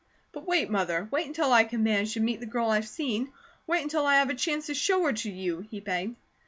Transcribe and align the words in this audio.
"But 0.31 0.47
wait, 0.47 0.67
Mother, 0.71 1.07
wait 1.11 1.27
until 1.27 1.53
I 1.53 1.63
can 1.63 1.83
manage 1.83 2.15
to 2.15 2.21
meet 2.21 2.39
the 2.39 2.47
girl 2.47 2.71
I've 2.71 2.87
seen. 2.87 3.31
Wait 3.67 3.83
until 3.83 4.07
I 4.07 4.15
have 4.15 4.31
a 4.31 4.33
chance 4.33 4.65
to 4.65 4.73
show 4.73 5.03
her 5.03 5.13
to 5.13 5.29
you!" 5.29 5.59
he 5.69 5.79
begged. 5.79 6.15